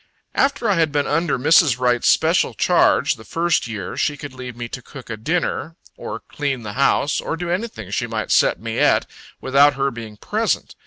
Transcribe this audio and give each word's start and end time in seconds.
After 0.33 0.67
I 0.67 0.77
had 0.77 0.91
been 0.91 1.05
under 1.05 1.37
Mrs. 1.37 1.79
Wright's 1.79 2.07
special 2.07 2.55
charge 2.55 3.17
the 3.17 3.23
first 3.23 3.67
year, 3.67 3.95
she 3.95 4.17
could 4.17 4.33
leave 4.33 4.55
me 4.55 4.67
to 4.67 4.81
cook 4.81 5.11
a 5.11 5.15
dinner, 5.15 5.75
or 5.95 6.21
clean 6.27 6.63
the 6.63 6.73
house, 6.73 7.21
or 7.21 7.37
do 7.37 7.51
anything 7.51 7.91
she 7.91 8.07
might 8.07 8.31
set 8.31 8.59
me 8.59 8.79
at, 8.79 9.05
without 9.41 9.75
her 9.75 9.91
being 9.91 10.17
present. 10.17 10.73